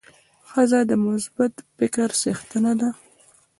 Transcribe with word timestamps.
ښځه 0.49 0.79
د 0.89 0.91
مثبت 1.05 1.53
فکر 1.77 2.09
څښتنه 2.21 2.71
ده. 2.79 2.89